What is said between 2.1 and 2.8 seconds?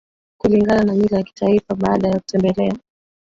kutembelea